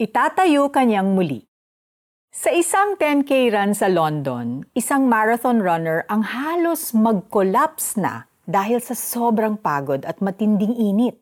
Itatayo 0.00 0.72
kanyang 0.72 1.12
muli. 1.12 1.44
Sa 2.32 2.48
isang 2.48 2.96
10K 2.96 3.52
run 3.52 3.76
sa 3.76 3.92
London, 3.92 4.64
isang 4.72 5.04
marathon 5.04 5.60
runner 5.60 6.08
ang 6.08 6.24
halos 6.24 6.96
mag-collapse 6.96 8.00
na 8.00 8.24
dahil 8.48 8.80
sa 8.80 8.96
sobrang 8.96 9.60
pagod 9.60 10.00
at 10.08 10.24
matinding 10.24 10.72
init. 10.80 11.20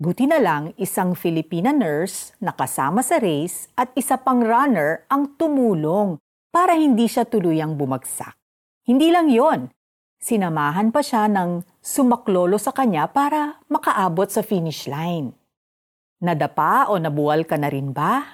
Buti 0.00 0.24
na 0.32 0.40
lang 0.40 0.72
isang 0.80 1.12
Filipina 1.12 1.76
nurse 1.76 2.32
na 2.40 2.56
kasama 2.56 3.04
sa 3.04 3.20
race 3.20 3.68
at 3.76 3.92
isa 3.92 4.16
pang 4.16 4.40
runner 4.40 5.04
ang 5.12 5.36
tumulong 5.36 6.16
para 6.48 6.72
hindi 6.72 7.12
siya 7.12 7.28
tuluyang 7.28 7.76
bumagsak. 7.76 8.32
Hindi 8.88 9.12
lang 9.12 9.28
yon, 9.28 9.68
sinamahan 10.16 10.88
pa 10.88 11.04
siya 11.04 11.28
ng 11.28 11.68
sumaklolo 11.84 12.56
sa 12.56 12.72
kanya 12.72 13.12
para 13.12 13.60
makaabot 13.68 14.32
sa 14.32 14.40
finish 14.40 14.88
line. 14.88 15.36
Nadapa 16.16 16.88
o 16.88 16.96
nabuwal 16.96 17.44
ka 17.44 17.60
na 17.60 17.68
rin 17.68 17.92
ba? 17.92 18.24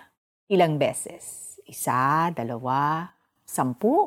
Ilang 0.47 0.79
beses? 0.79 1.59
Isa, 1.67 2.31
dalawa, 2.31 3.11
sampu. 3.43 4.07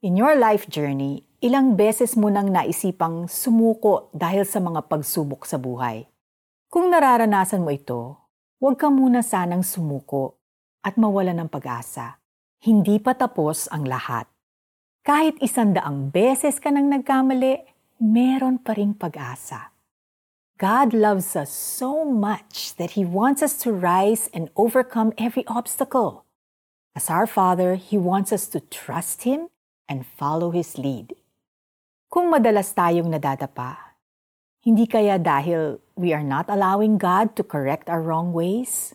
In 0.00 0.16
your 0.16 0.32
life 0.32 0.64
journey, 0.72 1.20
ilang 1.44 1.76
beses 1.76 2.16
mo 2.16 2.32
nang 2.32 2.48
naisipang 2.48 3.28
sumuko 3.28 4.08
dahil 4.16 4.48
sa 4.48 4.64
mga 4.64 4.88
pagsubok 4.88 5.44
sa 5.44 5.60
buhay. 5.60 6.08
Kung 6.72 6.88
nararanasan 6.88 7.60
mo 7.60 7.68
ito, 7.68 8.16
huwag 8.56 8.80
ka 8.80 8.88
muna 8.88 9.20
sanang 9.20 9.60
sumuko 9.60 10.40
at 10.80 10.96
mawala 10.96 11.36
ng 11.36 11.52
pag-asa. 11.52 12.16
Hindi 12.64 12.96
pa 12.96 13.12
tapos 13.12 13.68
ang 13.68 13.84
lahat. 13.84 14.24
Kahit 15.04 15.36
isandaang 15.44 16.08
beses 16.08 16.56
ka 16.56 16.72
nang 16.72 16.88
nagkamali, 16.88 17.60
meron 18.00 18.56
pa 18.56 18.72
ring 18.72 18.96
pag-asa. 18.96 19.71
God 20.62 20.94
loves 20.94 21.34
us 21.34 21.50
so 21.50 22.06
much 22.06 22.78
that 22.78 22.94
He 22.94 23.02
wants 23.02 23.42
us 23.42 23.58
to 23.66 23.74
rise 23.74 24.30
and 24.30 24.46
overcome 24.54 25.10
every 25.18 25.42
obstacle. 25.50 26.22
As 26.94 27.10
our 27.10 27.26
Father, 27.26 27.74
He 27.74 27.98
wants 27.98 28.30
us 28.30 28.46
to 28.54 28.62
trust 28.70 29.26
Him 29.26 29.50
and 29.90 30.06
follow 30.06 30.54
His 30.54 30.78
lead. 30.78 31.18
Kung 32.06 32.30
madalas 32.30 32.70
tayong 32.78 33.10
nadadapa, 33.10 33.98
hindi 34.62 34.86
kaya 34.86 35.18
dahil 35.18 35.82
we 35.98 36.14
are 36.14 36.22
not 36.22 36.46
allowing 36.46 36.94
God 36.94 37.34
to 37.34 37.42
correct 37.42 37.90
our 37.90 37.98
wrong 37.98 38.30
ways? 38.30 38.94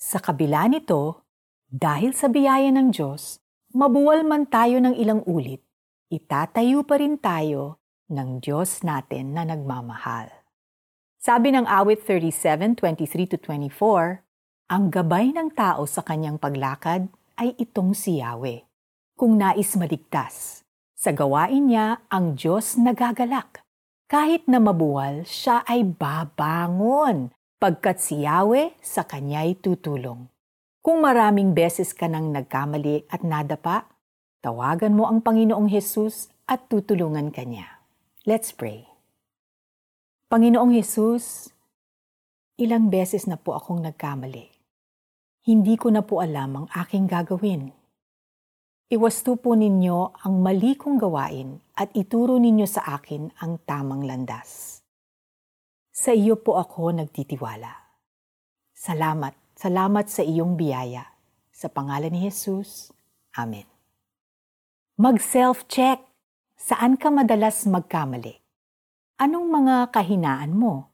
Sa 0.00 0.24
kabila 0.24 0.72
nito, 0.72 1.20
dahil 1.68 2.16
sa 2.16 2.32
biyaya 2.32 2.72
ng 2.72 2.96
Diyos, 2.96 3.44
mabuwal 3.76 4.24
man 4.24 4.48
tayo 4.48 4.80
ng 4.80 4.96
ilang 4.96 5.20
ulit, 5.28 5.60
itatayo 6.08 6.80
pa 6.80 6.96
rin 6.96 7.20
tayo 7.20 7.76
ng 8.08 8.40
Diyos 8.40 8.80
natin 8.80 9.36
na 9.36 9.44
nagmamahal. 9.44 10.45
Sabi 11.26 11.50
ng 11.50 11.66
awit 11.66 12.06
37:23-24, 12.06 14.22
ang 14.70 14.94
gabay 14.94 15.34
ng 15.34 15.50
tao 15.58 15.82
sa 15.82 16.06
kanyang 16.06 16.38
paglakad 16.38 17.10
ay 17.34 17.50
itong 17.58 17.98
si 17.98 18.22
Yahweh. 18.22 18.62
Kung 19.18 19.34
nais 19.34 19.74
maligtas, 19.74 20.62
sa 20.94 21.10
gawain 21.10 21.66
niya 21.66 21.98
ang 22.14 22.38
Diyos 22.38 22.78
nagagalak. 22.78 23.66
Kahit 24.06 24.46
na 24.46 24.62
mabuwal, 24.62 25.26
siya 25.26 25.66
ay 25.66 25.82
babangon, 25.82 27.34
pagkat 27.58 27.98
si 27.98 28.22
Yahweh 28.22 28.78
sa 28.78 29.02
kanya'y 29.02 29.58
tutulong. 29.58 30.30
Kung 30.78 31.02
maraming 31.02 31.58
beses 31.58 31.90
ka 31.90 32.06
nang 32.06 32.30
nagkamali 32.30 33.02
at 33.10 33.26
nadapa, 33.26 33.90
tawagan 34.46 34.94
mo 34.94 35.10
ang 35.10 35.26
Panginoong 35.26 35.74
Hesus 35.74 36.30
at 36.46 36.70
tutulungan 36.70 37.34
ka 37.34 37.42
niya. 37.42 37.82
Let's 38.22 38.54
pray. 38.54 38.95
Panginoong 40.26 40.74
Hesus, 40.74 41.54
ilang 42.58 42.90
beses 42.90 43.30
na 43.30 43.38
po 43.38 43.54
akong 43.54 43.78
nagkamali. 43.78 44.50
Hindi 45.46 45.78
ko 45.78 45.94
na 45.94 46.02
po 46.02 46.18
alam 46.18 46.58
ang 46.58 46.66
aking 46.74 47.06
gagawin. 47.06 47.70
Iwasto 48.90 49.38
po 49.38 49.54
ninyo 49.54 50.26
ang 50.26 50.42
mali 50.42 50.74
kong 50.74 50.98
gawain 50.98 51.62
at 51.78 51.94
ituro 51.94 52.42
ninyo 52.42 52.66
sa 52.66 52.98
akin 52.98 53.38
ang 53.38 53.62
tamang 53.70 54.02
landas. 54.02 54.82
Sa 55.94 56.10
iyo 56.10 56.42
po 56.42 56.58
ako 56.58 56.98
nagtitiwala. 56.98 57.70
Salamat, 58.74 59.54
salamat 59.54 60.10
sa 60.10 60.26
iyong 60.26 60.58
biyaya. 60.58 61.06
Sa 61.54 61.70
pangalan 61.70 62.10
ni 62.10 62.26
Jesus, 62.26 62.90
Amen. 63.38 63.70
Mag-self-check. 64.98 66.02
Saan 66.58 66.98
ka 66.98 67.14
madalas 67.14 67.62
magkamali? 67.62 68.45
Anong 69.16 69.48
mga 69.48 69.96
kahinaan 69.96 70.52
mo? 70.52 70.92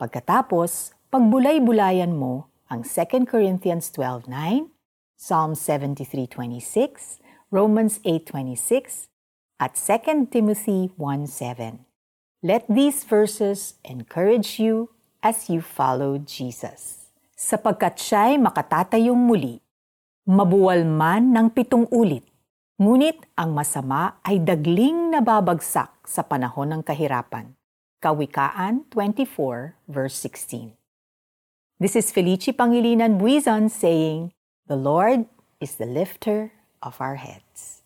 Pagkatapos, 0.00 0.96
pagbulay-bulayan 1.12 2.16
mo 2.16 2.48
ang 2.72 2.80
2 2.80 3.28
Corinthians 3.28 3.92
12.9, 3.92 4.72
Psalm 5.20 5.52
73.26, 5.52 7.20
Romans 7.52 8.00
8.26, 8.00 9.12
at 9.60 9.76
2 9.76 10.32
Timothy 10.32 10.88
1.7. 10.96 11.84
Let 12.40 12.64
these 12.64 13.04
verses 13.04 13.76
encourage 13.84 14.56
you 14.56 14.96
as 15.20 15.52
you 15.52 15.60
follow 15.60 16.16
Jesus. 16.16 17.12
Sapagkat 17.36 18.00
siya'y 18.00 18.40
makatatayong 18.40 19.20
muli, 19.20 19.60
mabuwal 20.24 20.88
man 20.88 21.36
ng 21.36 21.52
pitong 21.52 21.84
ulit, 21.92 22.24
ngunit 22.80 23.28
ang 23.36 23.52
masama 23.52 24.16
ay 24.24 24.40
dagling 24.40 25.12
nababagsak 25.12 26.00
sa 26.08 26.24
panahon 26.24 26.72
ng 26.72 26.80
kahirapan. 26.80 27.52
Kawikaan 28.00 28.88
24 28.88 29.76
verse 29.84 30.16
16. 30.24 30.80
This 31.76 31.92
is 31.92 32.08
Felici 32.08 32.56
Pangilinan 32.56 33.20
Buizon 33.20 33.68
saying, 33.68 34.32
The 34.64 34.80
Lord 34.80 35.28
is 35.60 35.76
the 35.76 35.84
lifter 35.84 36.56
of 36.80 36.96
our 37.04 37.20
heads. 37.20 37.79